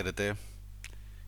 Χαίρετε. 0.00 0.36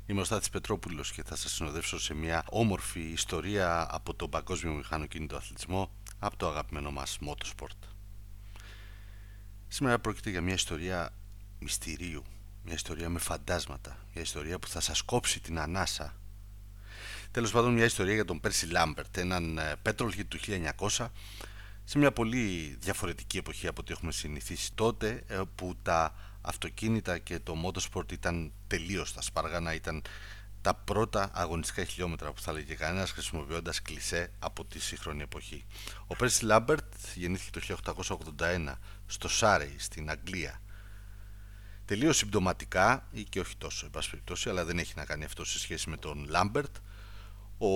Είμαι 0.06 0.20
ο 0.20 0.24
Στάθης 0.24 0.50
Πετρόπουλος 0.50 1.12
και 1.12 1.22
θα 1.22 1.36
σας 1.36 1.52
συνοδεύσω 1.52 2.00
σε 2.00 2.14
μια 2.14 2.44
όμορφη 2.50 3.00
ιστορία 3.00 3.86
από 3.90 4.14
τον 4.14 4.30
παγκόσμιο 4.30 4.72
μηχανοκίνητο 4.72 5.36
αθλητισμό 5.36 5.90
από 6.18 6.36
το 6.36 6.48
αγαπημένο 6.48 6.90
μας 6.90 7.18
Motorsport. 7.20 7.88
Σήμερα 9.68 9.98
πρόκειται 9.98 10.30
για 10.30 10.40
μια 10.40 10.54
ιστορία 10.54 11.14
μυστηρίου, 11.58 12.22
μια 12.64 12.74
ιστορία 12.74 13.08
με 13.08 13.18
φαντάσματα, 13.18 13.96
μια 14.14 14.22
ιστορία 14.22 14.58
που 14.58 14.68
θα 14.68 14.80
σας 14.80 15.02
κόψει 15.02 15.40
την 15.40 15.58
ανάσα. 15.58 16.16
Τέλος 17.30 17.50
πάντων 17.50 17.72
μια 17.72 17.84
ιστορία 17.84 18.14
για 18.14 18.24
τον 18.24 18.40
Πέρσι 18.40 18.66
Λάμπερτ, 18.66 19.16
έναν 19.16 19.60
πέτρολχη 19.82 20.24
του 20.24 20.38
1900 20.88 21.06
σε 21.92 21.98
μια 21.98 22.12
πολύ 22.12 22.76
διαφορετική 22.80 23.38
εποχή 23.38 23.66
από 23.66 23.80
ό,τι 23.80 23.92
έχουμε 23.92 24.12
συνηθίσει 24.12 24.72
τότε 24.74 25.22
ε, 25.26 25.40
που 25.54 25.76
τα 25.82 26.14
αυτοκίνητα 26.40 27.18
και 27.18 27.38
το 27.38 27.54
motorsport 27.64 28.12
ήταν 28.12 28.52
τελείως 28.66 29.12
τα 29.12 29.22
σπάργανα, 29.22 29.74
ήταν 29.74 30.02
τα 30.60 30.74
πρώτα 30.74 31.30
αγωνιστικά 31.34 31.84
χιλιόμετρα 31.84 32.32
που 32.32 32.40
θα 32.40 32.52
λέγει 32.52 32.74
κανένας 32.74 33.10
χρησιμοποιώντας 33.10 33.82
κλισέ 33.82 34.32
από 34.38 34.64
τη 34.64 34.80
σύγχρονη 34.80 35.22
εποχή. 35.22 35.64
Ο 36.06 36.16
Πέρσι 36.16 36.44
Λάμπερτ 36.44 36.92
γεννήθηκε 37.14 37.74
το 37.74 38.18
1881 38.38 38.74
στο 39.06 39.28
Σάρεϊ 39.28 39.74
στην 39.78 40.10
Αγγλία. 40.10 40.62
Τελείως 41.84 42.16
συμπτωματικά 42.16 43.08
ή 43.10 43.24
και 43.24 43.40
όχι 43.40 43.56
τόσο, 43.56 43.86
εν 43.94 44.00
περιπτώσει, 44.10 44.48
αλλά 44.48 44.64
δεν 44.64 44.78
έχει 44.78 44.92
να 44.96 45.04
κάνει 45.04 45.24
αυτό 45.24 45.44
σε 45.44 45.58
σχέση 45.58 45.90
με 45.90 45.96
τον 45.96 46.26
Λάμπερτ. 46.28 46.76
Ο 47.58 47.68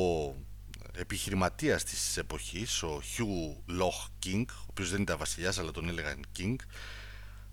επιχειρηματίας 0.96 1.84
της 1.84 2.16
εποχής, 2.16 2.82
ο 2.82 3.02
Hugh 3.16 3.80
Loch 3.80 4.26
King, 4.26 4.44
ο 4.48 4.66
οποίος 4.66 4.90
δεν 4.90 5.02
ήταν 5.02 5.18
βασιλιάς 5.18 5.58
αλλά 5.58 5.70
τον 5.70 5.88
έλεγαν 5.88 6.24
King, 6.38 6.56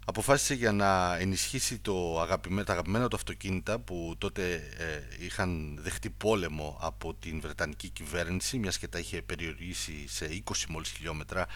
αποφάσισε 0.05 0.53
για 0.53 0.71
να 0.71 1.17
ενισχύσει 1.17 1.79
το 1.79 2.21
αγαπημένο, 2.21 2.63
τα 2.63 2.71
αγαπημένα 2.71 3.07
του 3.07 3.15
αυτοκίνητα 3.15 3.79
που 3.79 4.15
τότε 4.17 4.53
ε, 4.77 5.25
είχαν 5.25 5.79
δεχτεί 5.81 6.09
πόλεμο 6.09 6.77
από 6.81 7.13
την 7.13 7.41
Βρετανική 7.41 7.89
κυβέρνηση 7.89 8.57
μιας 8.57 8.77
και 8.77 8.87
τα 8.87 8.99
είχε 8.99 9.21
περιορίσει 9.21 10.07
σε 10.07 10.41
20 10.45 10.53
μόλις 10.69 10.89
χιλιόμετρα 10.89 11.47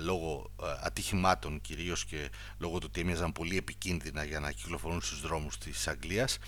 λόγω 0.00 0.50
ατυχημάτων 0.82 1.60
κυρίως 1.60 2.04
και 2.04 2.28
λόγω 2.58 2.78
του 2.78 2.86
ότι 2.88 3.00
έμοιαζαν 3.00 3.32
πολύ 3.32 3.56
επικίνδυνα 3.56 4.24
για 4.24 4.40
να 4.40 4.52
κυκλοφορούν 4.52 5.00
στους 5.00 5.20
δρόμους 5.20 5.58
της 5.58 5.88
Αγγλίας 5.88 6.38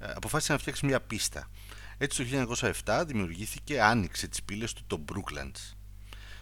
ε, 0.00 0.12
αποφάσισε 0.14 0.52
να 0.52 0.58
φτιάξει 0.58 0.86
μια 0.86 1.00
πίστα 1.00 1.50
έτσι 1.98 2.24
το 2.24 2.56
1907 2.84 3.04
δημιουργήθηκε, 3.06 3.82
άνοιξε 3.82 4.28
τις 4.28 4.42
πύλες 4.42 4.72
του 4.72 4.82
το 4.86 5.04
Brooklands. 5.12 5.76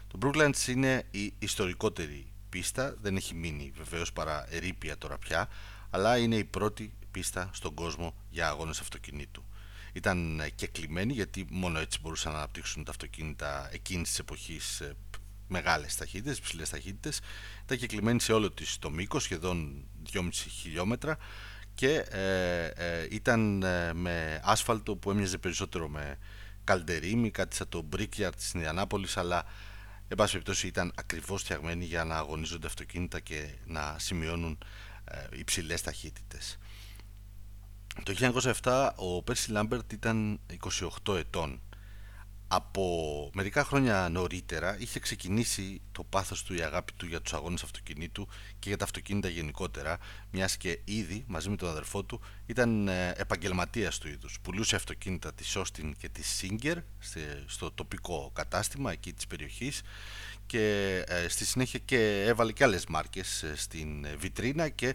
Το 0.08 0.18
Brooklands 0.22 0.66
είναι 0.68 1.06
η 1.10 1.34
ιστορικότερη 1.38 2.32
πίστα, 2.48 2.96
δεν 3.00 3.16
έχει 3.16 3.34
μείνει 3.34 3.72
βεβαίως 3.76 4.12
παρά 4.12 4.46
ερήπια 4.50 4.98
τώρα 4.98 5.18
πια, 5.18 5.48
αλλά 5.90 6.18
είναι 6.18 6.36
η 6.36 6.44
πρώτη 6.44 6.94
πίστα 7.10 7.50
στον 7.52 7.74
κόσμο 7.74 8.14
για 8.30 8.48
αγώνες 8.48 8.80
αυτοκινήτου. 8.80 9.44
Ήταν 9.92 10.42
και 10.54 10.66
κλειμένη 10.66 11.12
γιατί 11.12 11.46
μόνο 11.50 11.78
έτσι 11.78 11.98
μπορούσαν 12.02 12.32
να 12.32 12.38
αναπτύξουν 12.38 12.84
τα 12.84 12.90
αυτοκίνητα 12.90 13.68
εκείνης 13.72 14.08
της 14.08 14.18
εποχής 14.18 14.82
μεγάλες 15.48 15.96
ταχύτητες, 15.96 16.40
ψηλές 16.40 16.68
ταχύτητες. 16.68 17.20
Ήταν 17.64 17.78
και 17.78 17.86
κλειμένη 17.86 18.20
σε 18.20 18.32
όλο 18.32 18.50
της 18.50 18.78
το 18.78 18.90
μήκος, 18.90 19.22
σχεδόν 19.22 19.84
2,5 20.12 20.30
χιλιόμετρα 20.32 21.18
και 21.74 21.94
ε, 22.10 22.66
ε, 22.66 23.06
ήταν 23.10 23.62
ε, 23.62 23.92
με 23.92 24.40
άσφαλτο 24.44 24.96
που 24.96 25.10
έμοιαζε 25.10 25.38
περισσότερο 25.38 25.88
με 25.88 26.18
καλντερίμι, 26.64 27.30
κάτι 27.30 27.56
σαν 27.56 27.68
το 27.68 27.88
Brickyard 27.96 28.36
στην 28.36 28.60
Ιαννάπολης 28.60 29.16
αλλά 29.16 29.44
εν 30.08 30.16
πάση 30.16 30.32
περιπτώσει 30.32 30.66
ήταν 30.66 30.92
ακριβώς 30.96 31.42
φτιαγμένοι 31.42 31.84
για 31.84 32.04
να 32.04 32.16
αγωνίζονται 32.16 32.66
αυτοκίνητα 32.66 33.20
και 33.20 33.48
να 33.66 33.96
σημειώνουν 33.98 34.58
ε, 35.04 35.38
υψηλές 35.38 35.82
ταχύτητες. 35.82 36.58
Το 38.02 38.14
1907 38.62 38.90
ο 38.96 39.22
Πέρσι 39.22 39.50
Λάμπερτ 39.50 39.92
ήταν 39.92 40.40
28 41.06 41.16
ετών 41.16 41.60
από 42.54 43.30
μερικά 43.34 43.64
χρόνια 43.64 44.08
νωρίτερα 44.10 44.78
είχε 44.78 44.98
ξεκινήσει 44.98 45.82
το 45.92 46.04
πάθος 46.04 46.42
του 46.42 46.54
η 46.54 46.60
αγάπη 46.60 46.92
του 46.92 47.06
για 47.06 47.20
τους 47.20 47.32
αγώνες 47.32 47.62
αυτοκινήτου 47.62 48.28
και 48.58 48.68
για 48.68 48.76
τα 48.76 48.84
αυτοκίνητα 48.84 49.28
γενικότερα 49.28 49.98
μιας 50.30 50.56
και 50.56 50.80
ήδη 50.84 51.24
μαζί 51.26 51.48
με 51.48 51.56
τον 51.56 51.68
αδερφό 51.68 52.02
του 52.04 52.20
ήταν 52.46 52.88
ε, 52.88 53.12
επαγγελματίας 53.16 53.98
του 53.98 54.08
είδους. 54.08 54.38
Πουλούσε 54.42 54.76
αυτοκίνητα 54.76 55.32
της 55.32 55.56
Austin 55.56 55.92
και 55.98 56.08
της 56.08 56.42
Singer 56.42 56.76
στο 57.46 57.70
τοπικό 57.70 58.30
κατάστημα 58.34 58.92
εκεί 58.92 59.12
της 59.12 59.26
περιοχής 59.26 59.82
και 60.46 60.96
ε, 61.08 61.28
στη 61.28 61.44
συνέχεια 61.44 61.80
και 61.84 62.24
έβαλε 62.26 62.52
και 62.52 62.64
άλλες 62.64 62.86
μάρκες 62.86 63.42
ε, 63.42 63.56
στην 63.56 64.06
βιτρίνα 64.18 64.68
και 64.68 64.94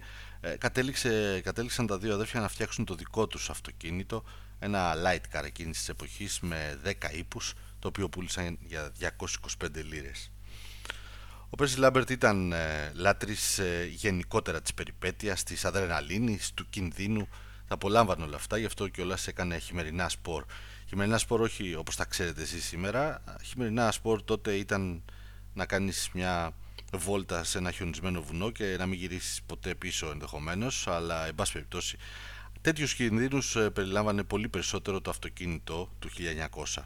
κατέληξε, 0.58 1.42
κατέληξαν 1.44 1.88
τα 1.88 1.98
δύο 1.98 2.14
αδέρφια 2.14 2.40
να 2.40 2.48
φτιάξουν 2.48 2.86
το 2.86 2.96
δικό 2.96 3.28
τους 3.28 3.50
αυτοκίνητο 3.50 4.24
ένα 4.60 4.94
light 4.96 5.38
car 5.38 5.44
εκείνης 5.44 5.78
της 5.78 5.90
εποχής 5.90 6.40
με 6.40 6.80
10 6.86 6.92
ύπους 7.18 7.54
το 7.80 7.88
οποίο 7.88 8.10
πούλησαν 8.10 8.58
για 8.62 8.92
225 9.00 9.84
λίρες. 9.84 10.32
Ο 11.50 11.56
Πέρσι 11.56 11.80
Λάμπερτ 11.80 12.10
ήταν 12.10 12.52
ε, 12.52 12.92
λάτρης 12.94 13.60
ε, 13.60 13.86
γενικότερα 13.92 14.62
της 14.62 14.74
περιπέτειας, 14.74 15.44
της 15.44 15.66
αδρεναλίνης, 15.66 16.52
του 16.54 16.70
κινδύνου, 16.70 17.28
θα 17.68 17.74
απολάμβανε 17.74 18.24
όλα 18.24 18.36
αυτά, 18.36 18.58
γι' 18.58 18.66
αυτό 18.66 18.88
και 18.88 19.02
όλα 19.02 19.18
έκανε 19.26 19.58
χειμερινά 19.58 20.10
σπορ. 20.10 20.46
Χειμερινά 20.88 21.18
σπορ 21.18 21.42
όχι 21.42 21.76
όπως 21.76 21.96
τα 21.96 22.06
ξέρετε 22.06 22.42
εσείς 22.42 22.66
σήμερα, 22.66 23.24
χειμερινά 23.44 23.92
σπορ 23.92 24.24
τότε 24.24 24.56
ήταν 24.56 25.04
να 25.60 25.66
κάνεις 25.66 26.10
μια 26.14 26.52
βόλτα 26.94 27.44
σε 27.44 27.58
ένα 27.58 27.72
χιονισμένο 27.72 28.22
βουνό 28.22 28.50
και 28.52 28.76
να 28.78 28.86
μην 28.86 29.00
γυρίσεις 29.00 29.42
ποτέ 29.46 29.76
πίσω 29.76 30.10
ενδεχομένως, 30.12 30.88
αλλά 30.88 31.28
εν 31.28 31.36
πάση 31.36 31.52
περιπτώσει 31.52 31.98
Τέτοιους 32.62 32.94
κινδύνους 32.94 33.56
ε, 33.56 33.70
περιλάμβανε 33.70 34.24
πολύ 34.24 34.50
περισσότερο 34.50 35.02
το 35.02 35.10
αυτοκίνητο 35.10 35.90
του 36.00 36.10
1900. 36.76 36.84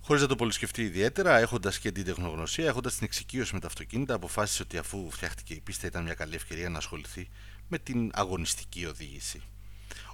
Χωρίς 0.00 0.22
να 0.22 0.28
το 0.28 0.36
πολυσκεφτεί 0.36 0.82
ιδιαίτερα, 0.82 1.38
έχοντας 1.38 1.78
και 1.78 1.92
την 1.92 2.04
τεχνογνωσία, 2.04 2.66
έχοντας 2.66 2.94
την 2.94 3.04
εξοικείωση 3.04 3.54
με 3.54 3.60
τα 3.60 3.66
αυτοκίνητα, 3.66 4.14
αποφάσισε 4.14 4.62
ότι 4.62 4.78
αφού 4.78 5.10
φτιάχτηκε 5.10 5.54
η 5.54 5.60
πίστα 5.60 5.86
ήταν 5.86 6.02
μια 6.02 6.14
καλή 6.14 6.34
ευκαιρία 6.34 6.68
να 6.68 6.78
ασχοληθεί 6.78 7.28
με 7.68 7.78
την 7.78 8.10
αγωνιστική 8.14 8.86
οδήγηση. 8.86 9.42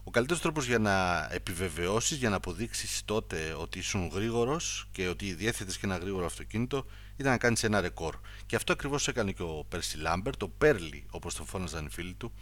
Ο 0.04 0.10
καλύτερος 0.10 0.42
τρόπος 0.42 0.66
για 0.66 0.78
να 0.78 1.28
επιβεβαιώσεις, 1.32 2.18
για 2.18 2.30
να 2.30 2.36
αποδείξεις 2.36 3.02
τότε 3.04 3.54
ότι 3.58 3.78
ήσουν 3.78 4.10
γρήγορος 4.14 4.88
και 4.92 5.08
ότι 5.08 5.34
διέθετες 5.34 5.78
και 5.78 5.86
ένα 5.86 5.96
γρήγορο 5.96 6.26
αυτοκίνητο 6.26 6.86
ήταν 7.16 7.32
να 7.32 7.38
κάνεις 7.38 7.64
ένα 7.64 7.80
ρεκόρ. 7.80 8.16
Και 8.46 8.56
αυτό 8.56 8.72
ακριβώς 8.72 9.08
έκανε 9.08 9.32
και 9.32 9.42
ο 9.42 9.64
Πέρσι 9.68 9.98
Λάμπερ, 9.98 10.36
το 10.36 10.48
Πέρλι 10.48 11.06
όπως 11.10 11.34
τον 11.34 11.46
φώναζαν 11.46 11.86
οι 11.86 11.90
φίλοι 11.90 12.14
του, 12.14 12.32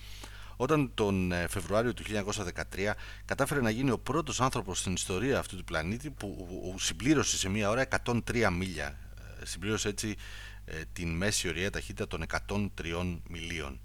όταν 0.57 0.91
τον 0.95 1.33
ε, 1.33 1.47
Φεβρουάριο 1.49 1.95
του 1.95 2.03
1913 2.03 2.93
κατάφερε 3.25 3.61
να 3.61 3.71
γίνει 3.71 3.91
ο 3.91 3.99
πρώτος 3.99 4.41
άνθρωπος 4.41 4.79
στην 4.79 4.93
ιστορία 4.93 5.39
αυτού 5.39 5.57
του 5.57 5.65
πλανήτη 5.65 6.11
που 6.11 6.75
συμπλήρωσε 6.79 7.37
σε 7.37 7.49
μία 7.49 7.71
ώρα 7.71 7.89
103 8.05 8.49
μίλια. 8.53 8.99
Ε, 9.41 9.45
συμπλήρωσε 9.45 9.89
έτσι 9.89 10.17
ε, 10.65 10.83
την 10.93 11.17
μέση 11.17 11.49
ωραία 11.49 11.71
ταχύτητα 11.71 12.07
των 12.07 12.25
103 12.83 13.19
μιλίων. 13.29 13.81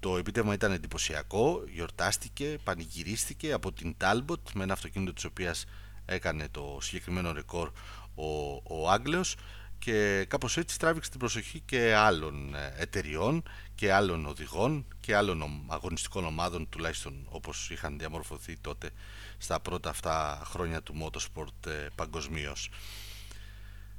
Το 0.00 0.16
επίτευγμα 0.16 0.54
ήταν 0.54 0.72
εντυπωσιακό, 0.72 1.64
γιορτάστηκε, 1.72 2.58
πανηγυρίστηκε 2.64 3.52
από 3.52 3.72
την 3.72 3.96
Talbot 4.00 4.52
με 4.54 4.62
ένα 4.62 4.72
αυτοκίνητο 4.72 5.12
της 5.12 5.24
οποίας 5.24 5.64
έκανε 6.04 6.48
το 6.50 6.78
συγκεκριμένο 6.80 7.32
ρεκόρ 7.32 7.70
ο, 8.14 8.54
ο 8.54 8.90
Άγγλος 8.90 9.36
και 9.78 10.24
κάπως 10.28 10.56
έτσι 10.56 10.78
τράβηξε 10.78 11.10
την 11.10 11.18
προσοχή 11.18 11.60
και 11.60 11.94
άλλων 11.94 12.54
εταιριών 12.76 13.42
και 13.74 13.92
άλλων 13.92 14.26
οδηγών 14.26 14.86
και 15.00 15.16
άλλων 15.16 15.64
αγωνιστικών 15.66 16.24
ομάδων 16.24 16.68
τουλάχιστον 16.68 17.26
όπως 17.28 17.70
είχαν 17.70 17.98
διαμορφωθεί 17.98 18.56
τότε 18.60 18.90
στα 19.38 19.60
πρώτα 19.60 19.90
αυτά 19.90 20.42
χρόνια 20.44 20.82
του 20.82 20.94
motorsport 21.02 21.66
ε, 21.66 21.86
παγκοσμίως. 21.94 22.70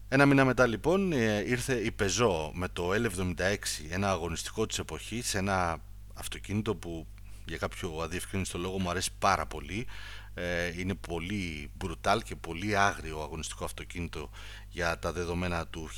Ένα 0.08 0.26
μήνα 0.26 0.46
μετά 0.46 0.68
λοιπόν 0.68 1.12
ε, 1.12 1.44
ήρθε 1.48 1.74
η 1.74 1.96
Peugeot 2.00 2.50
με 2.54 2.68
το 2.68 2.90
L76, 2.94 3.56
ένα 3.90 4.10
αγωνιστικό 4.10 4.66
της 4.66 4.80
εποχής, 4.80 5.36
ένα 5.36 5.82
αυτοκίνητο 6.22 6.76
που 6.76 7.08
για 7.46 7.58
κάποιο 7.58 8.00
αδιευκρίνηστο 8.02 8.58
λόγο 8.58 8.80
μου 8.80 8.90
αρέσει 8.90 9.12
πάρα 9.20 9.46
πολύ. 9.46 9.88
Ε, 10.34 10.80
είναι 10.80 10.96
πολύ 10.96 11.72
brutal 11.84 12.20
και 12.24 12.36
πολύ 12.36 12.78
άγριο 12.78 13.22
αγωνιστικό 13.22 13.66
αυτοκίνητο 13.66 14.30
για 14.70 15.00
τα 15.00 15.12
δεδομένα 15.12 15.68
του 15.68 15.90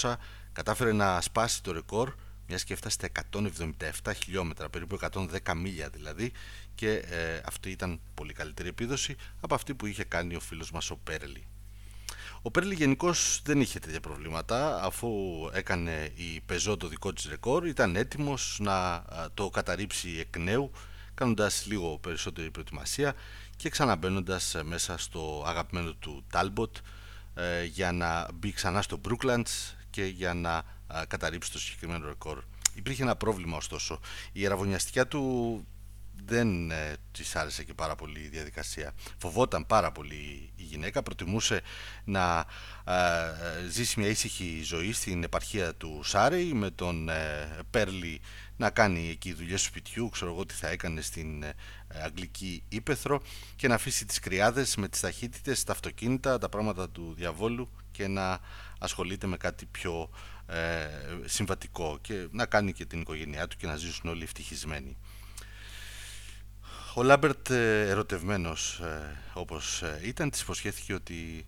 1900. 0.00 0.14
Κατάφερε 0.52 0.92
να 0.92 1.20
σπάσει 1.20 1.62
το 1.62 1.72
ρεκόρ 1.72 2.14
μιας 2.46 2.64
και 2.64 2.72
έφτασε 2.72 2.94
στα 2.94 3.08
177 4.02 4.12
χιλιόμετρα, 4.22 4.68
περίπου 4.68 4.98
110 5.00 5.26
μίλια 5.56 5.88
δηλαδή 5.88 6.32
και 6.74 6.90
ε, 6.90 7.40
αυτή 7.44 7.70
ήταν 7.70 8.00
πολύ 8.14 8.32
καλύτερη 8.32 8.68
επίδοση 8.68 9.16
από 9.40 9.54
αυτή 9.54 9.74
που 9.74 9.86
είχε 9.86 10.04
κάνει 10.04 10.34
ο 10.34 10.40
φίλος 10.40 10.70
μας 10.70 10.90
ο 10.90 10.96
Πέρλι. 10.96 11.46
Ο 12.46 12.50
Πέρλι 12.50 12.74
γενικώς 12.74 13.40
δεν 13.44 13.60
είχε 13.60 13.78
τέτοια 13.78 14.00
προβλήματα 14.00 14.82
αφού 14.82 15.10
έκανε 15.52 16.10
η 16.14 16.42
Peugeot 16.48 16.78
το 16.78 16.88
δικό 16.88 17.12
της 17.12 17.26
ρεκόρ 17.28 17.66
ήταν 17.66 17.96
έτοιμος 17.96 18.58
να 18.60 19.04
το 19.34 19.50
καταρρύψει 19.50 20.16
εκ 20.20 20.36
νέου 20.36 20.70
κάνοντας 21.14 21.66
λίγο 21.66 21.98
περισσότερη 21.98 22.50
προετοιμασία 22.50 23.14
και 23.56 23.68
ξαναμπαίνοντας 23.68 24.56
μέσα 24.62 24.98
στο 24.98 25.44
αγαπημένο 25.46 25.92
του 25.92 26.24
Talbot 26.32 26.70
ε, 27.34 27.64
για 27.64 27.92
να 27.92 28.28
μπει 28.34 28.52
ξανά 28.52 28.82
στο 28.82 29.00
Brooklands 29.08 29.74
και 29.90 30.04
για 30.04 30.34
να 30.34 30.62
καταρρύψει 31.08 31.52
το 31.52 31.58
συγκεκριμένο 31.58 32.06
ρεκόρ. 32.06 32.42
Υπήρχε 32.74 33.02
ένα 33.02 33.16
πρόβλημα 33.16 33.56
ωστόσο. 33.56 34.00
Η 34.32 34.46
αραβωνιαστικιά 34.46 35.06
του 35.06 35.64
δεν 36.26 36.70
ε, 36.70 36.96
της 37.12 37.36
άρεσε 37.36 37.64
και 37.64 37.74
πάρα 37.74 37.94
πολύ 37.94 38.20
η 38.20 38.28
διαδικασία. 38.28 38.92
Φοβόταν 39.18 39.66
πάρα 39.66 39.92
πολύ 39.92 40.52
η 40.53 40.53
γυναίκα, 40.74 41.02
προτιμούσε 41.02 41.60
να 42.04 42.44
ε, 42.84 43.68
ζήσει 43.68 44.00
μια 44.00 44.08
ήσυχη 44.08 44.60
ζωή 44.64 44.92
στην 44.92 45.22
επαρχία 45.22 45.74
του 45.74 46.00
Σάρεϊ 46.04 46.52
με 46.52 46.70
τον 46.70 47.08
ε, 47.08 47.48
Πέρλι 47.70 48.20
να 48.56 48.70
κάνει 48.70 49.08
εκεί 49.08 49.32
δουλειές 49.32 49.60
του 49.60 49.68
σπιτιού, 49.68 50.08
ξέρω 50.08 50.30
εγώ 50.30 50.46
τι 50.46 50.54
θα 50.54 50.68
έκανε 50.68 51.00
στην 51.00 51.42
ε, 51.42 51.54
Αγγλική 52.04 52.62
Ήπεθρο 52.68 53.22
και 53.56 53.68
να 53.68 53.74
αφήσει 53.74 54.04
τις 54.04 54.18
κρυάδες 54.18 54.76
με 54.76 54.88
τις 54.88 55.00
ταχύτητες, 55.00 55.64
τα 55.64 55.72
αυτοκίνητα, 55.72 56.38
τα 56.38 56.48
πράγματα 56.48 56.90
του 56.90 57.14
διαβόλου 57.16 57.70
και 57.90 58.06
να 58.06 58.40
ασχολείται 58.78 59.26
με 59.26 59.36
κάτι 59.36 59.66
πιο 59.66 60.10
ε, 60.46 60.86
συμβατικό 61.24 61.98
και 62.00 62.26
να 62.30 62.46
κάνει 62.46 62.72
και 62.72 62.84
την 62.84 63.00
οικογένειά 63.00 63.48
του 63.48 63.56
και 63.56 63.66
να 63.66 63.76
ζήσουν 63.76 64.10
όλοι 64.10 64.22
ευτυχισμένοι. 64.22 64.96
Ο 66.96 67.02
Λάμπερτ 67.02 67.50
ε, 67.50 67.88
ερωτευμένος 67.88 68.78
ε, 68.78 69.20
όπως 69.32 69.82
ε, 69.82 70.00
ήταν 70.02 70.30
της 70.30 70.40
υποσχέθηκε 70.40 70.94
ότι 70.94 71.46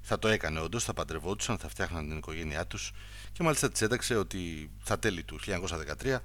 θα 0.00 0.18
το 0.18 0.28
έκανε 0.28 0.60
όντως, 0.60 0.84
θα 0.84 0.92
παντρευόντουσαν, 0.94 1.58
θα 1.58 1.68
φτιάχναν 1.68 2.08
την 2.08 2.16
οικογένειά 2.16 2.66
τους 2.66 2.92
και 3.32 3.42
μάλιστα 3.42 3.70
της 3.70 3.82
έταξε 3.82 4.16
ότι 4.16 4.70
στα 4.84 4.98
τέλη 4.98 5.22
του 5.22 5.38
1913 5.46 6.18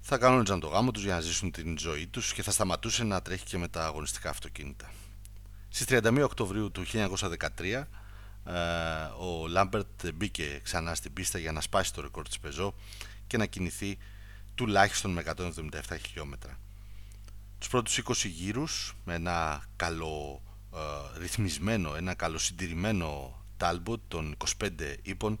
θα 0.00 0.18
κάνουν 0.18 0.60
το 0.60 0.66
γάμο 0.66 0.90
τους 0.90 1.02
για 1.02 1.14
να 1.14 1.20
ζήσουν 1.20 1.50
την 1.50 1.78
ζωή 1.78 2.06
τους 2.06 2.32
και 2.32 2.42
θα 2.42 2.50
σταματούσε 2.50 3.04
να 3.04 3.22
τρέχει 3.22 3.44
και 3.44 3.58
με 3.58 3.68
τα 3.68 3.84
αγωνιστικά 3.84 4.30
αυτοκίνητα. 4.30 4.90
Στις 5.68 5.86
31 5.88 6.20
Οκτωβρίου 6.24 6.70
του 6.70 6.84
1913 6.92 7.84
ο 9.18 9.46
Λάμπερτ 9.46 10.10
μπήκε 10.14 10.60
ξανά 10.62 10.94
στην 10.94 11.12
πίστα 11.12 11.38
για 11.38 11.52
να 11.52 11.60
σπάσει 11.60 11.94
το 11.94 12.00
ρεκόρ 12.00 12.28
της 12.28 12.38
Πεζό 12.38 12.74
και 13.26 13.36
να 13.36 13.46
κινηθεί 13.46 13.98
τουλάχιστον 14.54 15.10
με 15.10 15.22
177 15.36 15.96
χιλιόμετρα. 16.06 16.58
Τους 17.60 17.68
πρώτους 17.68 18.00
20 18.04 18.28
γύρους 18.28 18.94
με 19.04 19.14
ένα 19.14 19.64
καλό 19.76 20.42
ε, 20.74 21.18
ρυθμισμένο, 21.18 21.94
ένα 21.94 22.14
καλοσυντηρημένο 22.14 23.38
Talbot 23.58 24.00
των 24.08 24.36
25 24.60 24.70
ύπων 25.02 25.38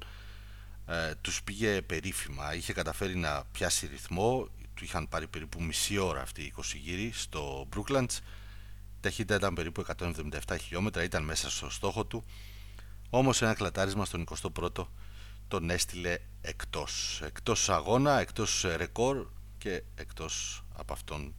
ε, 0.86 1.14
τους 1.20 1.42
πήγε 1.42 1.82
περίφημα. 1.82 2.54
Είχε 2.54 2.72
καταφέρει 2.72 3.16
να 3.16 3.44
πιάσει 3.52 3.86
ρυθμό, 3.86 4.48
του 4.74 4.84
είχαν 4.84 5.08
πάρει 5.08 5.26
περίπου 5.26 5.62
μισή 5.62 5.98
ώρα 5.98 6.20
αυτοί 6.20 6.42
οι 6.42 6.52
20 6.56 6.62
γύροι 6.82 7.10
στο 7.14 7.68
Brooklands. 7.76 8.16
Η 8.96 9.00
ταχύτητα 9.00 9.34
ήταν 9.34 9.54
περίπου 9.54 9.84
177 9.98 10.56
χιλιόμετρα, 10.60 11.02
ήταν 11.02 11.22
μέσα 11.22 11.50
στο 11.50 11.70
στόχο 11.70 12.04
του. 12.04 12.24
Όμως 13.10 13.42
ένα 13.42 13.54
κλατάρισμα 13.54 14.04
στον 14.04 14.26
21ο 14.42 14.86
τον 15.48 15.70
έστειλε 15.70 16.18
εκτός. 16.40 17.20
Εκτός 17.24 17.68
αγώνα, 17.68 18.20
εκτός 18.20 18.64
ρεκόρ 18.76 19.26
και 19.58 19.82
εκτός 19.94 20.64
από 20.72 20.92
αυτόν 20.92 21.34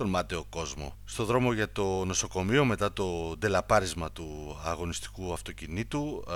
τον 0.00 0.08
μάταιο 0.08 0.44
κόσμο. 0.44 0.96
Στο 1.04 1.24
δρόμο 1.24 1.52
για 1.52 1.72
το 1.72 2.04
νοσοκομείο 2.04 2.64
μετά 2.64 2.92
το 2.92 3.36
ντελαπάρισμα 3.38 4.12
του 4.12 4.58
αγωνιστικού 4.64 5.32
αυτοκινήτου 5.32 6.24
ε, 6.28 6.34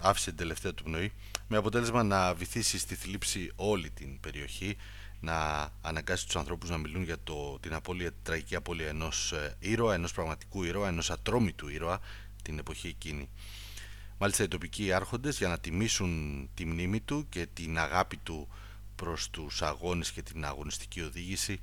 άφησε 0.00 0.28
την 0.28 0.38
τελευταία 0.38 0.74
του 0.74 0.82
πνοή 0.82 1.12
με 1.48 1.56
αποτέλεσμα 1.56 2.02
να 2.02 2.34
βυθίσει 2.34 2.78
στη 2.78 2.94
θλίψη 2.94 3.52
όλη 3.56 3.90
την 3.90 4.20
περιοχή 4.20 4.76
να 5.20 5.68
αναγκάσει 5.80 6.24
τους 6.26 6.36
ανθρώπους 6.36 6.70
να 6.70 6.76
μιλούν 6.76 7.02
για 7.02 7.16
το, 7.24 7.58
την 7.60 7.74
απώλεια, 7.74 8.10
τραγική 8.22 8.54
απώλεια 8.54 8.88
ενός 8.88 9.32
ε, 9.32 9.56
ήρωα, 9.58 9.94
ενός 9.94 10.12
πραγματικού 10.12 10.62
ήρωα, 10.62 10.88
ενός 10.88 11.10
ατρόμητου 11.10 11.68
ήρωα 11.68 12.00
την 12.42 12.58
εποχή 12.58 12.88
εκείνη. 12.88 13.28
Μάλιστα 14.18 14.42
οι 14.42 14.48
τοπικοί 14.48 14.92
άρχοντες 14.92 15.38
για 15.38 15.48
να 15.48 15.58
τιμήσουν 15.58 16.48
τη 16.54 16.64
μνήμη 16.64 17.00
του 17.00 17.26
και 17.28 17.46
την 17.52 17.78
αγάπη 17.78 18.16
του 18.16 18.48
προς 18.96 19.30
τους 19.30 19.62
αγώνες 19.62 20.10
και 20.10 20.22
την 20.22 20.44
αγωνιστική 20.44 21.00
οδήγηση 21.00 21.52
ε, 21.52 21.58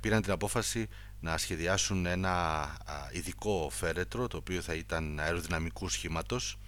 πήραν 0.00 0.22
την 0.22 0.32
απόφαση 0.32 0.88
να 1.20 1.38
σχεδιάσουν 1.38 2.06
ένα 2.06 2.66
ειδικό 3.12 3.70
φέρετρο 3.72 4.28
το 4.28 4.36
οποίο 4.36 4.60
θα 4.60 4.74
ήταν 4.74 5.20
αεροδυναμικού 5.20 5.88
σχήματος 5.88 6.58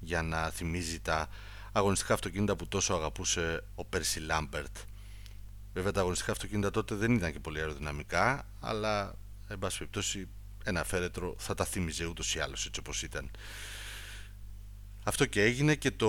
για 0.00 0.22
να 0.22 0.50
θυμίζει 0.50 1.00
τα 1.00 1.28
αγωνιστικά 1.72 2.14
αυτοκίνητα 2.14 2.56
που 2.56 2.68
τόσο 2.68 2.94
αγαπούσε 2.94 3.64
ο 3.74 3.84
Πέρσι 3.84 4.20
Λάμπερτ. 4.20 4.76
Βέβαια 5.72 5.92
τα 5.92 6.00
αγωνιστικά 6.00 6.32
αυτοκίνητα 6.32 6.70
τότε 6.70 6.94
δεν 6.94 7.14
ήταν 7.14 7.32
και 7.32 7.38
πολύ 7.38 7.58
αεροδυναμικά 7.58 8.48
αλλά 8.60 9.14
εν 9.48 9.58
πάση 9.58 9.78
περιπτώσει 9.78 10.28
ένα 10.64 10.84
φέρετρο 10.84 11.34
θα 11.38 11.54
τα 11.54 11.64
θύμιζε 11.64 12.06
ούτως 12.06 12.34
ή 12.34 12.40
άλλως 12.40 12.66
έτσι 12.66 12.80
όπως 12.80 13.02
ήταν. 13.02 13.30
Αυτό 15.04 15.26
και 15.26 15.42
έγινε 15.42 15.74
και 15.74 15.90
το, 15.90 16.08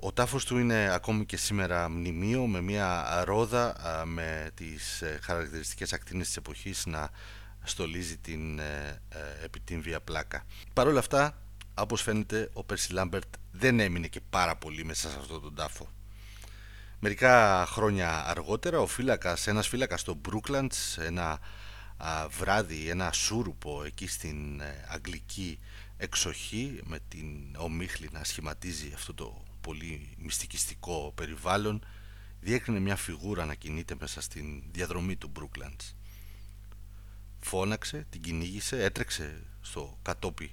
ο 0.00 0.12
τάφος 0.14 0.44
του 0.44 0.58
είναι 0.58 0.90
ακόμη 0.92 1.26
και 1.26 1.36
σήμερα 1.36 1.88
μνημείο 1.88 2.46
με 2.46 2.60
μια 2.60 3.22
ρόδα 3.24 3.76
με 4.04 4.50
τις 4.54 5.02
ε, 5.02 5.18
χαρακτηριστικές 5.22 5.92
ακτίνες 5.92 6.26
της 6.26 6.36
εποχής 6.36 6.86
να 6.86 7.10
στολίζει 7.62 8.16
την 8.16 8.58
ε, 8.58 9.02
ε, 9.08 9.44
επιτύμβια 9.44 10.00
πλάκα. 10.00 10.44
Παρ' 10.72 10.86
όλα 10.86 10.98
αυτά, 10.98 11.42
όπως 11.74 12.02
φαίνεται, 12.02 12.50
ο 12.52 12.64
Πέρσι 12.64 12.92
Λάμπερτ 12.92 13.34
δεν 13.50 13.80
έμεινε 13.80 14.06
και 14.06 14.20
πάρα 14.30 14.56
πολύ 14.56 14.84
μέσα 14.84 15.10
σε 15.10 15.16
αυτόν 15.20 15.42
τον 15.42 15.54
τάφο. 15.54 15.88
Μερικά 16.98 17.66
χρόνια 17.66 18.24
αργότερα, 18.26 18.80
ο 18.80 18.86
φύλακας, 18.86 19.46
ένας 19.46 19.68
φύλακας 19.68 20.00
στο 20.00 20.14
Μπρούκλαντς, 20.14 20.98
ένα 20.98 21.38
βράδυ, 22.38 22.88
ένα 22.88 23.12
σούρουπο 23.12 23.82
εκεί 23.84 24.06
στην 24.06 24.62
Αγγλική 24.88 25.58
εξοχή 26.02 26.80
με 26.84 26.98
την 27.08 27.56
ομίχλη 27.56 28.08
να 28.12 28.24
σχηματίζει 28.24 28.92
αυτό 28.94 29.14
το 29.14 29.44
πολύ 29.60 30.14
μυστικιστικό 30.18 31.12
περιβάλλον 31.14 31.84
διέκρινε 32.40 32.78
μια 32.78 32.96
φιγούρα 32.96 33.44
να 33.44 33.54
κινείται 33.54 33.94
μέσα 34.00 34.20
στην 34.20 34.62
διαδρομή 34.70 35.16
του 35.16 35.28
Μπρούκλαντς. 35.28 35.96
Φώναξε, 37.40 38.06
την 38.10 38.20
κυνήγησε, 38.20 38.84
έτρεξε 38.84 39.46
στο 39.60 39.98
κατόπι 40.02 40.52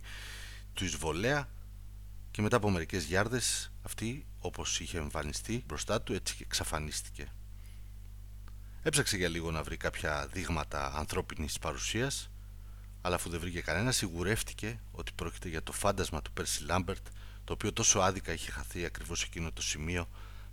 του 0.74 0.84
εισβολέα 0.84 1.50
και 2.32 2.42
μετά 2.42 2.56
από 2.56 2.70
μερικές 2.70 3.04
γιάρδες 3.04 3.72
αυτή 3.82 4.26
όπως 4.40 4.80
είχε 4.80 4.98
εμφανιστεί 4.98 5.64
μπροστά 5.68 6.02
του 6.02 6.14
έτσι 6.14 6.36
και 6.36 6.44
εξαφανίστηκε. 6.44 7.31
Έψαξε 8.81 9.18
για 9.18 9.30
λίγο 9.30 9.52
να 9.52 9.64
βρει 9.64 9.78
κάποια 9.78 10.28
δείγματα 10.28 10.94
ανθρώπινης 10.95 11.60
παρουσίας 11.60 12.30
αλλά 13.07 13.16
αφού 13.16 13.30
δεν 13.30 13.40
βρήκε 13.40 13.61
κανένα, 13.61 13.92
σιγουρεύτηκε 13.92 14.80
ότι 14.92 15.11
πρόκειται 15.16 15.49
για 15.49 15.64
το 15.64 15.71
φάντασμα 15.71 16.21
του 16.21 16.31
Πέρσι 16.31 16.64
Λάμπερτ, 16.64 17.07
το 17.44 17.54
οποίο 17.54 17.73
τόσο 17.73 17.99
άδικα 17.99 18.33
είχε 18.33 18.52
χαθεί 18.52 18.85
ακριβώς 18.85 19.23
εκείνο 19.23 19.52
το 19.52 19.61
σημείο 19.61 20.09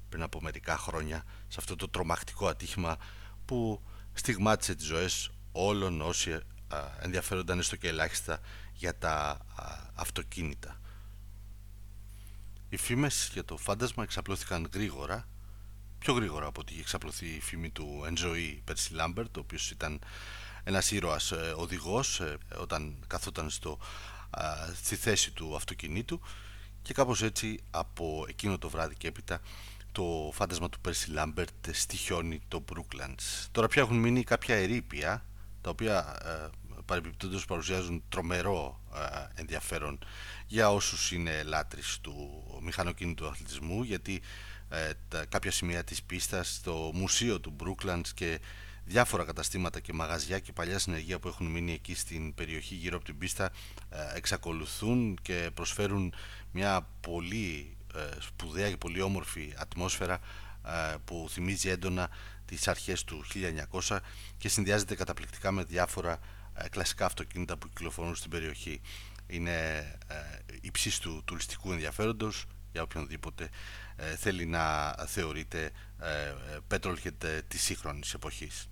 πριν 0.08 0.22
από 0.22 0.40
μερικά 0.40 0.76
χρόνια, 0.76 1.24
σε 1.48 1.56
αυτό 1.58 1.76
το 1.76 1.88
τρομακτικό 1.88 2.46
ατύχημα 2.46 2.96
που 3.44 3.82
στιγμάτισε 4.12 4.74
τις 4.74 4.86
ζωές 4.86 5.30
όλων 5.52 6.00
όσοι 6.00 6.40
ενδιαφέρονταν 7.00 7.58
έστω 7.58 7.76
και 7.76 7.88
ελάχιστα 7.88 8.40
για 8.72 8.98
τα 8.98 9.38
αυτοκίνητα. 9.94 10.80
Οι 12.68 12.76
φήμες 12.76 13.30
για 13.32 13.44
το 13.44 13.56
φάντασμα 13.56 14.02
εξαπλώθηκαν 14.02 14.68
γρήγορα, 14.72 15.28
πιο 15.98 16.12
γρήγορα 16.14 16.46
από 16.46 16.60
ότι 16.60 16.72
είχε 16.72 16.80
εξαπλωθεί 16.80 17.26
η 17.26 17.40
φήμη 17.40 17.70
του 17.70 18.04
Enjoy 18.08 18.58
Πέρσι 18.64 18.92
Λάμπερτ, 18.92 19.36
ο 19.36 19.40
οποίος 19.40 19.70
ήταν 19.70 20.00
ένας 20.64 20.90
ήρωας 20.90 21.32
ε, 21.32 21.54
οδηγός 21.56 22.20
ε, 22.20 22.38
όταν 22.56 23.04
καθόταν 23.06 23.50
στο, 23.50 23.78
στη 24.82 24.96
θέση 24.96 25.30
του 25.32 25.56
αυτοκινήτου 25.56 26.20
και 26.82 26.92
κάπως 26.92 27.22
έτσι 27.22 27.60
από 27.70 28.24
εκείνο 28.28 28.58
το 28.58 28.68
βράδυ 28.68 28.94
και 28.94 29.08
έπειτα 29.08 29.40
το 29.92 30.30
φάντασμα 30.34 30.68
του 30.68 30.80
Πέρσι 30.80 31.10
Λάμπερτ 31.10 31.70
στοιχιώνει 31.70 32.40
το 32.48 32.64
Brooklands. 32.72 33.46
Τώρα 33.52 33.68
πια 33.68 33.82
έχουν 33.82 33.96
μείνει 33.96 34.24
κάποια 34.24 34.54
ερήπια 34.54 35.24
τα 35.60 35.70
οποία 35.70 36.18
ε, 36.24 36.50
παρεμπιπτόντως 36.84 37.44
παρουσιάζουν 37.44 38.02
τρομερό 38.08 38.80
ε, 38.94 39.40
ενδιαφέρον 39.40 39.98
για 40.46 40.70
όσους 40.70 41.12
είναι 41.12 41.42
λάτρεις 41.42 41.98
του 42.00 42.44
μηχανοκίνητου 42.62 43.26
αθλητισμού 43.26 43.82
γιατί 43.82 44.22
ε, 44.68 44.90
τα, 45.08 45.24
κάποια 45.24 45.50
σημεία 45.50 45.84
της 45.84 46.02
πίστας, 46.02 46.60
το 46.64 46.90
μουσείο 46.94 47.40
του 47.40 47.56
Brooklands 47.60 48.08
και 48.14 48.40
διάφορα 48.84 49.24
καταστήματα 49.24 49.80
και 49.80 49.92
μαγαζιά 49.92 50.38
και 50.38 50.52
παλιά 50.52 50.78
συνεργεία 50.78 51.18
που 51.18 51.28
έχουν 51.28 51.46
μείνει 51.46 51.72
εκεί 51.72 51.94
στην 51.94 52.34
περιοχή 52.34 52.74
γύρω 52.74 52.96
από 52.96 53.04
την 53.04 53.18
πίστα 53.18 53.50
ε, 53.90 54.16
εξακολουθούν 54.16 55.18
και 55.22 55.50
προσφέρουν 55.54 56.14
μια 56.52 56.88
πολύ 57.00 57.76
ε, 57.94 58.20
σπουδαία 58.20 58.70
και 58.70 58.76
πολύ 58.76 59.00
όμορφη 59.00 59.54
ατμόσφαιρα 59.56 60.18
ε, 60.66 60.94
που 61.04 61.26
θυμίζει 61.30 61.68
έντονα 61.68 62.10
τις 62.44 62.68
αρχές 62.68 63.04
του 63.04 63.24
1900 63.88 63.98
και 64.38 64.48
συνδυάζεται 64.48 64.94
καταπληκτικά 64.94 65.52
με 65.52 65.64
διάφορα 65.64 66.18
κλασικά 66.70 67.06
αυτοκίνητα 67.06 67.56
που 67.56 67.68
κυκλοφορούν 67.68 68.14
στην 68.14 68.30
περιοχή. 68.30 68.80
Είναι 69.26 69.86
υψής 70.60 70.98
του 70.98 71.22
τουριστικού 71.24 71.72
ενδιαφέροντος 71.72 72.46
για 72.74 72.82
οποιονδήποτε 72.82 73.48
θέλει 74.18 74.46
να 74.46 74.92
θεωρείται 75.06 75.70
petrolhead 76.68 77.40
της 77.48 77.62
σύγχρονης 77.62 78.14
εποχής. 78.14 78.68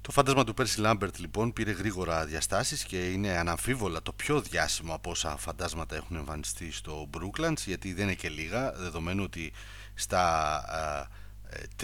Το 0.00 0.10
φάντασμα 0.10 0.44
του 0.44 0.54
Πέρσι 0.54 0.80
Λάμπερτ 0.80 1.18
λοιπόν 1.18 1.52
πήρε 1.52 1.70
γρήγορα 1.70 2.26
διαστάσεις 2.26 2.84
και 2.84 3.10
είναι 3.10 3.38
αναμφίβολα 3.38 4.02
το 4.02 4.12
πιο 4.12 4.40
διάσημο 4.40 4.94
από 4.94 5.10
όσα 5.10 5.36
φαντάσματα 5.36 5.96
έχουν 5.96 6.16
εμφανιστεί 6.16 6.72
στο 6.72 7.10
Brooklands 7.12 7.62
γιατί 7.66 7.92
δεν 7.92 8.04
είναι 8.04 8.14
και 8.14 8.28
λίγα 8.28 8.72
δεδομένου 8.72 9.22
ότι 9.22 9.52
στα 9.94 10.64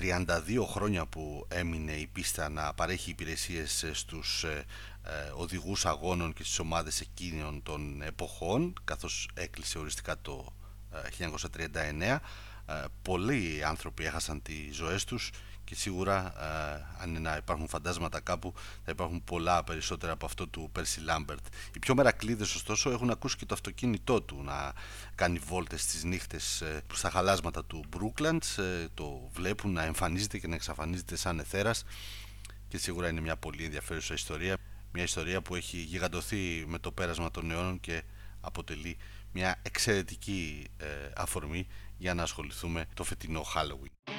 32 0.01 0.65
χρόνια 0.71 1.07
που 1.07 1.47
έμεινε 1.49 1.93
η 1.93 2.07
πίστα 2.07 2.49
να 2.49 2.75
παρέχει 2.75 3.11
υπηρεσίες 3.11 3.85
στους 3.93 4.45
οδηγούς 5.37 5.87
αγώνων 5.87 6.33
και 6.33 6.43
στις 6.45 6.59
ομάδες 6.59 7.01
εκείνων 7.01 7.63
των 7.63 8.03
εποχών 8.03 8.73
καθώς 8.85 9.29
έκλεισε 9.35 9.79
οριστικά 9.79 10.21
το 10.23 10.53
1939 11.19 12.19
πολλοί 13.03 13.65
άνθρωποι 13.65 14.05
έχασαν 14.05 14.43
τις 14.43 14.77
ζωές 14.77 15.05
τους 15.05 15.31
και 15.69 15.75
σίγουρα 15.75 16.33
αν 16.99 17.09
είναι 17.09 17.19
να 17.19 17.37
υπάρχουν 17.37 17.69
φαντάσματα 17.69 18.21
κάπου 18.21 18.55
θα 18.85 18.91
υπάρχουν 18.91 19.25
πολλά 19.25 19.65
περισσότερα 19.65 20.13
από 20.13 20.27
αυτό 20.27 20.49
του 20.49 20.69
Πέρσι 20.73 21.01
Λάμπερτ. 21.01 21.47
Οι 21.75 21.79
πιο 21.79 21.95
μερακλείδες 21.95 22.55
ωστόσο 22.55 22.91
έχουν 22.91 23.11
ακούσει 23.11 23.37
και 23.37 23.47
το 23.47 23.55
αυτοκίνητό 23.55 24.23
του 24.23 24.43
να 24.43 24.73
κάνει 25.15 25.39
βόλτες 25.39 25.83
στις 25.83 26.05
νύχτες 26.05 26.61
ε, 26.61 26.83
στα 26.93 27.11
χαλάσματα 27.11 27.65
του 27.65 27.85
Μπρούκλαντς, 27.89 28.59
ε, 28.59 28.89
το 28.95 29.29
βλέπουν 29.33 29.73
να 29.73 29.83
εμφανίζεται 29.83 30.39
και 30.39 30.47
να 30.47 30.55
εξαφανίζεται 30.55 31.17
σαν 31.17 31.39
εθέρας 31.39 31.85
και 32.69 32.79
σίγουρα 32.79 33.09
είναι 33.09 33.21
μια 33.21 33.37
πολύ 33.37 33.65
ενδιαφέρουσα 33.65 34.15
ιστορία, 34.15 34.57
μια 34.93 35.03
ιστορία 35.03 35.43
που 35.43 35.55
έχει 35.55 35.77
γιγαντωθεί 35.77 36.65
με 36.67 36.79
το 36.79 36.93
πέρασμα 36.93 37.31
των 37.31 37.51
αιώνων 37.51 37.81
και 37.81 38.03
αποτελεί 38.41 38.97
μια 39.33 39.61
εξαιρετική 39.63 40.67
ε, 40.77 40.87
αφορμή 41.17 41.67
για 41.99 42.15
να 42.15 42.23
ασχοληθούμε 42.23 42.87
το 42.95 43.05
φετινό 43.05 43.45
Halloween. 43.55 44.13